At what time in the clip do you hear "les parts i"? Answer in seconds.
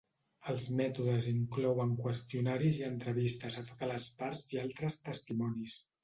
3.91-4.61